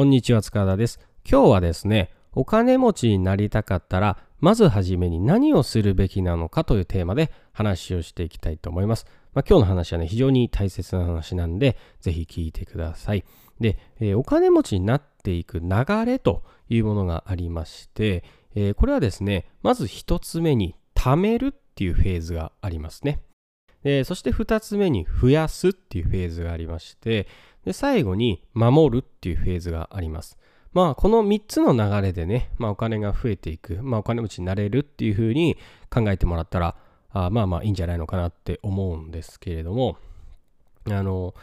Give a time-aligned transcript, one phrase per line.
[0.00, 0.98] こんにちは塚田です。
[1.30, 13.26] 今日はですねお金持ちになりたかったらまずはじめに何をするべきなのかというテーマで話をしていきたいと思います、まあ、今日の話はね非常に大切な話なんでぜひ聞いてください。
[13.60, 18.24] で、えー、お金持ちになっていく流れというものがありまして、
[18.54, 23.20] えー、これはですねまず一つ目に貯めるっていうフェーズがありますね。
[24.04, 27.26] そして2つ目に増やすっていうフェーズがありまして
[27.64, 30.38] で最後に守るっていうフェーズがあります。
[30.72, 35.56] まあこの3つの流れでね、まあ、お金が増えていく、まあ、お金持ちになれるっていうふうに
[35.90, 36.76] 考えてもらったら
[37.12, 39.96] あまあまあいいんじゃないのかなって思うんですけれども
[40.88, 41.34] あの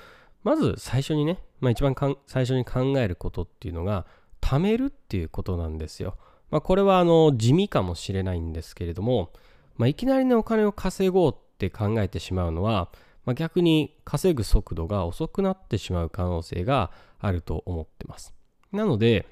[0.44, 1.94] まず最初にね、まあ、一番
[2.25, 4.05] 最初に考えることっていうのが
[4.39, 6.16] 貯めるっていうことなんですよ。
[6.49, 9.34] まあ、これはあの地味かもしれないんですけれども、
[9.75, 12.89] まあ、いきなりねお金を稼ごうって考えてしまうのは、
[13.27, 18.34] まあ、逆に稼ぐ速度が遅くなってしまう可能性があると思ってます。
[18.72, 19.27] なので、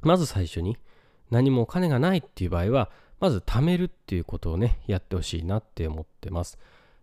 [0.00, 0.78] まず最初に
[1.30, 2.90] 何もお金がないっていう場合は、
[3.20, 6.58] まず貯めるっていうことをね、やってほしいなって思ってます。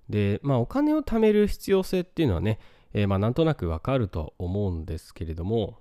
[0.10, 2.58] で、まあお金を貯める必要性っていうのはね、
[2.94, 5.78] えー、まあなんとなくわかると思うんですけれども、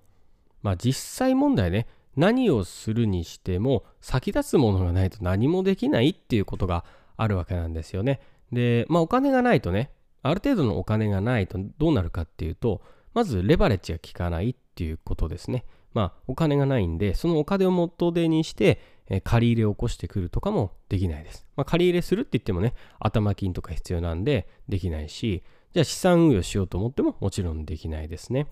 [0.60, 6.84] まあ実際問題ね、何をするにしても先立つものがないと何もできないっていうことが
[7.16, 8.20] あるわけなんですよね。
[8.52, 9.95] で、まあお金がないとね、
[10.28, 12.82] ある程度のお金がないとどうなるかっていうと、
[13.14, 15.64] まずレバレッジが効かないっていうことですね。
[15.94, 21.46] まあ、お金がないんで、そのお金を元手にして、え借り入れを起こしてくるとかもできないです。
[21.56, 28.48] まあ、借り入れするって言ってもね、頭金とか必要なんでできないし、じゃあ資産運用しようと思ってももちろんできないですね。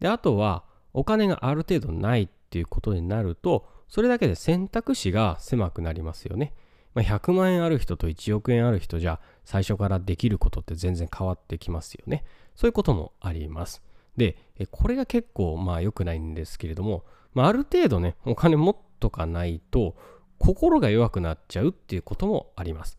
[0.00, 6.54] で、あとは、お金がある程度ないっていうことになると、それだけで選択肢が狭くなりますよね。
[6.94, 12.24] まあ、100万円ある人と1億円ある人じゃ最初からできることって全然変わってきますよね。
[12.54, 13.82] そういうこともあります。
[14.16, 14.36] で、
[14.70, 19.96] これが結構まあ良くないんですけれども、まあ、ある程度ね、お金持っとかないと
[20.38, 22.98] 心が弱くなっちゃうっていうこともあります。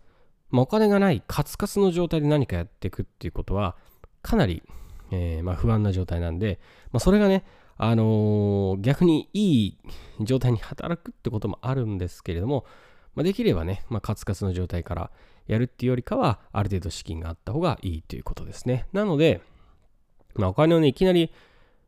[0.52, 3.76] まあ、お金がないカツカツの状態で何かやっていくっていうことは
[4.22, 4.62] かなり、
[5.12, 6.60] えー、まあ不安な状態なんで、
[6.92, 7.46] まあ、それがね、
[7.78, 9.78] あのー、逆にいい
[10.22, 12.66] 状態に働くってこともあるんですけれども、
[13.16, 15.12] まあ、できればね、まあ、カツカツの状態から
[15.48, 18.88] やるっていうよりかは、ある程度資金があった方がいいということですね。
[18.94, 19.42] なので、
[20.36, 21.32] まあ、お金をね、いきなり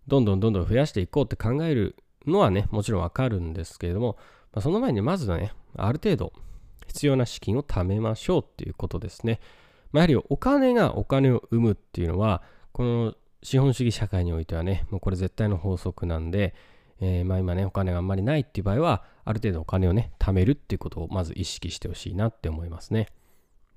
[0.07, 1.95] どんどんどんどん増やしていこうって考える
[2.25, 4.17] のはね、もちろんわかるんですけれども、
[4.53, 6.33] まあ、その前にまずはね、ある程度
[6.87, 9.39] 必要な資金を貯めましょうっていうことですね。
[9.91, 16.55] まあ、やはりお金がお金を生むっていうのは、この資本主義社会においてはね、もうこれ絶対の法則なんで、
[16.99, 23.07] えー、まあ今ね、お金があんまりないっていう場合は、ある程度お金をね、貯めるっていうことをまず意識してほしいなって思いますね。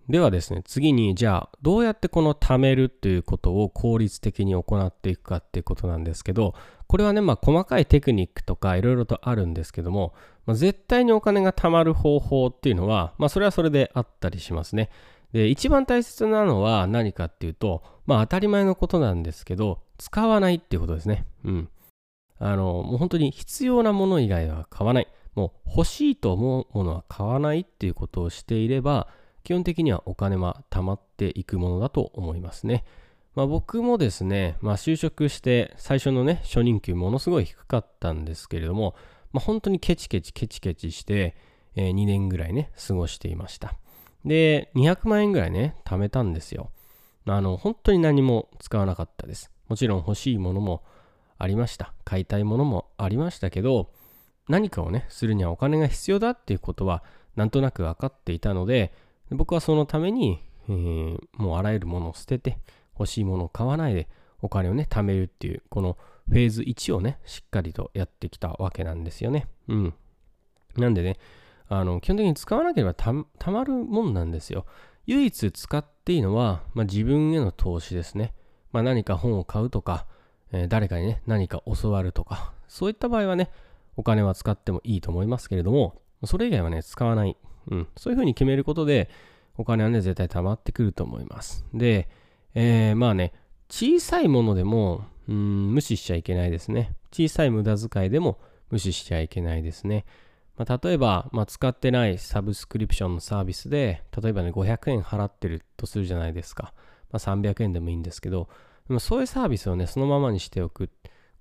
[0.08, 6.54] ではですね、次に、じゃあ、どうやってこの貯めるということを効率的に行っていくかっていうことなんですけど、
[6.88, 10.12] これはね、まあ、細かいテクニックとかいろいろとあるんですけども、
[10.46, 14.90] まあ、絶対にお金が貯まる方法っていうのは、まあ、それはそれであったりしますね。
[15.32, 21.26] で、一番大切なのは何かっていうと、まあ、当たり前のことなんですけど、使わないっていうことですね。
[21.44, 21.68] うん。
[22.40, 25.08] あの、もう本当に必要なもの以外は買わない。
[25.34, 29.06] もう欲しいと思うものは買わないっていうことをしていれば、
[29.44, 32.84] 基本的にはお金は貯まっていくものだと思いますね。
[33.34, 38.96] まあ、僕もですね、まあ、就職して最初のね、初任給ものすごい低かったんですけれども、
[39.32, 41.36] まあ、本当にケチケチケチケチして、
[41.76, 43.74] えー、2年ぐらいね、過ごしていました。
[44.24, 46.70] で、200万円ぐらいね、貯めたんですよ。
[47.26, 49.50] あの、本当に何も使わなかったです。
[49.68, 50.82] もちろん欲しいものも
[51.40, 51.94] ありました。
[52.04, 53.90] 買いたいものもありましたけど、
[54.48, 57.02] 何かをね、するにはお金が必要だっていうことは、
[57.34, 58.92] なんとなく分かっていたので、
[59.30, 62.58] 僕はそのために、えー、もうあらゆるものを捨てて、
[62.98, 64.08] 欲しいものを買わないで、
[64.42, 65.96] お金をね、貯めるっていう、この
[66.28, 69.46] フェーズ1をね、しっかりとやってきたわけなんですよね。
[69.68, 69.94] うん。
[70.76, 71.16] なんでね、
[71.68, 73.12] あの、基本的に使わなければた
[73.50, 74.66] まるもんなんですよ。
[75.06, 78.34] 唯一使っていいのは、まあ、自分への投資ですね。
[78.72, 80.06] まあ、何か本を買うとか、
[80.52, 83.50] え、誰かにね、何か教わるとか、そういった場合はね、
[83.96, 87.36] お金は使ってもいいと思いますけれども、それ以外はね、使わない。
[87.70, 87.88] うん。
[87.96, 89.10] そういうふうに決めることで、
[89.56, 91.64] お金はね、絶対貯まってくると思います。
[91.74, 92.08] で、
[92.54, 93.32] えー、まあね、
[93.68, 96.94] 小さいものでも、うん、無視しちゃいけないですね。
[97.12, 100.04] 小さい無駄遣いでも無視しちゃいけないですね。
[100.56, 106.72] まあ、例えば、まあ、使ってないサブスクリプションのサービスで、例えばね、500円払ってるとするじゃないですか。
[107.10, 108.48] まあ、300円でもいいんですけど、
[108.90, 110.90] でもそういうサービスをね、そのままにしておく。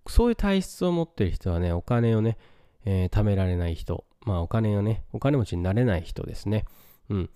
[0.07, 2.37] そういう体質を持ってる人はね、お金をね、
[2.85, 4.05] えー、貯められない人。
[4.21, 6.65] まあお金をね、お金持ちになれない人ですね。
[7.09, 7.29] うん。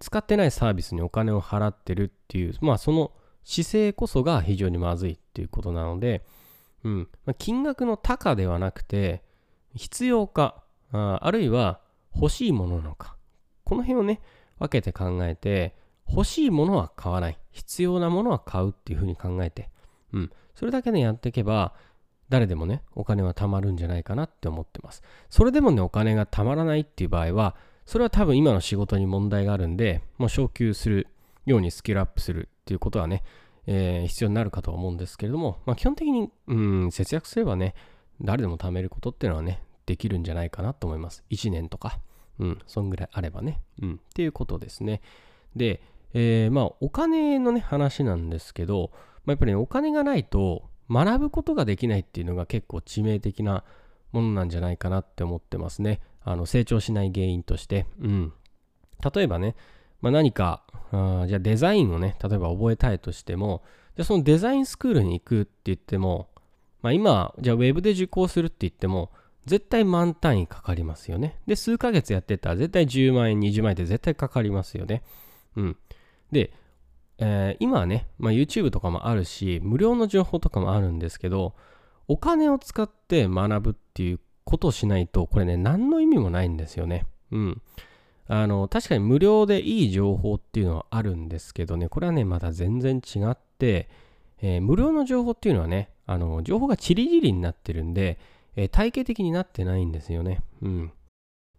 [0.00, 3.12] 使ってないサービスにお金を払ってるっていう、まあその
[3.44, 6.24] 姿勢こそが非常にまずいっていうことなので、
[6.84, 9.22] うんまあ、金額の高ではなくて
[9.74, 10.62] 必要か
[10.92, 11.80] ああるいは
[12.14, 13.16] 欲しいものなのか
[13.64, 14.20] この辺をね
[14.58, 15.74] 分けて考えて
[16.08, 17.38] 欲しいものは買わない。
[17.50, 19.70] 必要なものは買うっていうふうに考えて、
[20.12, 21.74] うん、それだけねやっていけば
[22.30, 25.02] 誰でもねお金は貯まるんじゃないかなって思ってます。
[25.28, 31.08] それでもねお金が貯まらないっていう場合はそれは多分今の仕事に問題があるんでもう昇給する
[31.44, 33.22] ようにスキルアップするっていうことはね
[33.66, 36.54] えー、必要になるかと思うんですけれども、まあ、基本的に、う
[36.86, 37.74] ん、節約すればね、
[38.20, 41.24] 誰でも貯めることっていうのはね、できるんじゃないかなと思います。
[41.30, 42.00] 1年とか、
[42.38, 45.00] うん、そんぐらいあればね、うん、っていうことですね。
[45.56, 45.82] で、
[46.14, 48.90] えー、まあ、お金のね、話なんですけど、
[49.24, 53.64] まあ、やっぱり、ね、お金がないと学ぶことができないっていうのが結構致命的な
[54.12, 56.00] ものなんじゃないかなって思ってますね。
[56.24, 57.86] あの成長しない原因として。
[58.00, 58.32] うん。
[59.14, 59.56] 例えばね、
[60.02, 63.62] まあ、何かあじゃあデザインをね例えば覚えたいとしても
[63.96, 66.28] じゃあそのデザインスクールに行くって言っても、
[66.82, 69.10] まあ、今じゃあウェブで受講するって言っても
[69.46, 75.02] 絶対満単位かかりますよねで数ヶ月やってたら絶対10万円20万円って絶対かかりますよね
[75.56, 75.76] うん
[76.30, 76.52] で、
[77.18, 81.54] えー、今はね、まあ、YouTube とかもあるし無料の情報とかもあるんですけど
[82.08, 87.62] お金を使って学ぶっていうことをしないとこれね何の意味もないんですよねうん
[88.28, 93.88] あの、確かに無料でいい情報っていうのはあるんですけどね、これはね、また全然違って、
[94.40, 98.18] えー、無料の情報っていうのはね、あの、情報がチリリリになってるんで、
[98.56, 100.40] えー、体系的になってないんですよね。
[100.62, 100.92] うん。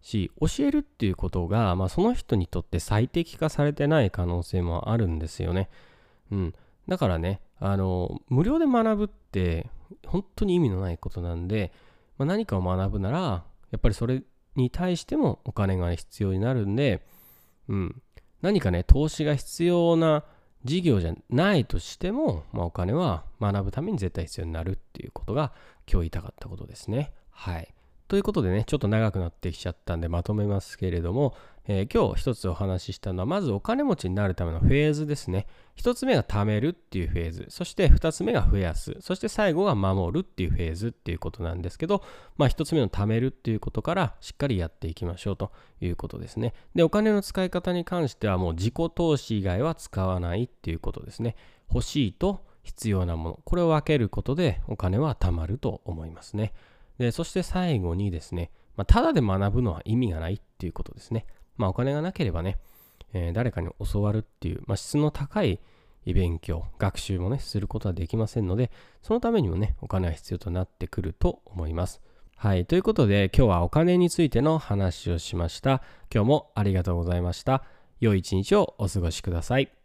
[0.03, 5.69] し、教えるっていうことが、まあ、その人にとって最適化されてない可能性もあるんですよね。
[6.31, 6.53] うん。
[6.87, 9.69] だからね、あの、無料で学ぶって、
[10.05, 11.71] 本当に意味のないことなんで、
[12.17, 14.21] まあ、何かを学ぶなら、やっぱりそれ
[14.55, 17.01] に対してもお金が必要になるんで、
[17.69, 18.01] うん、
[18.41, 20.25] 何かね、投資が必要な
[20.65, 25.53] 事業じゃないとしても、まあ、お金は学ぶために絶対必要になるっていうことが
[25.89, 27.13] 今日言いたかったことですね。
[27.29, 27.73] はい。
[28.07, 31.35] ということでね、ちょっと長くなってきちゃったんでまとめますけれども、
[31.65, 35.47] えー、今日一つお話ししたのは、まずお金持ちになるためのフェーズですね。
[35.75, 42.03] 一つ目が貯めるっていうフェーズ、そして二つ目が増やす、そして最後が守るっていうフェーズっていうことなんですけど、
[42.35, 46.53] まあ一つ目の貯めるっていうことからしっかりやっていきましょうということですね。
[46.75, 51.35] で、お金の使い方に関してはもう自己投資以外は使わないっていうことですね。
[51.69, 56.53] 欲しいと必要なもの、これを分けることでお金は貯まると思いますね。
[56.97, 61.25] で、そして最後にですね、まあ、ただで学ぶのは意味がないっていうことですね。
[61.57, 62.57] まあ、お金がなければね、
[63.13, 65.59] えー、誰かに教わるっていう、まあ、質の高い
[66.05, 72.01] 勉強、学習もね、することはできませんので、そのためにもね、お金は必要となってくると思います。
[72.35, 72.65] はい。
[72.65, 75.81] ということで、今日はお金についての話をしました。
[76.13, 77.63] 今日もありがとうございました。
[78.01, 79.82] 良い一日をお過ごしください。